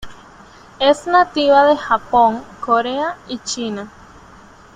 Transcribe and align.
Es 0.79 1.05
nativa 1.05 1.63
de 1.67 1.77
Japón, 1.77 2.41
Corea 2.59 3.19
y 3.27 3.37
China. 3.37 3.91